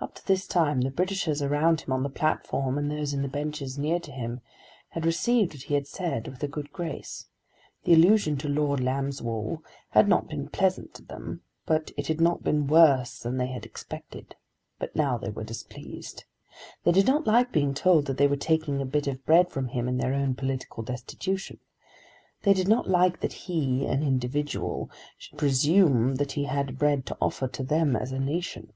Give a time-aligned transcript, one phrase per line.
[0.00, 3.28] Up to this time the Britishers around him on the platform and those in the
[3.28, 4.40] benches near to him,
[4.88, 7.26] had received what he said with a good grace.
[7.84, 12.42] The allusion to Lord Lambswool had not been pleasant to them, but it had not
[12.42, 14.34] been worse than they had expected.
[14.80, 16.24] But now they were displeased.
[16.82, 19.68] They did not like being told that they were taking a bit of bread from
[19.68, 21.60] him in their own political destitution.
[22.42, 27.16] They did not like that he, an individual, should presume that he had bread to
[27.20, 28.72] offer to them as a nation.